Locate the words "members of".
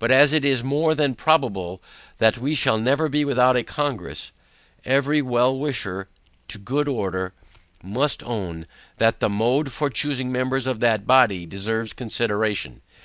10.32-10.80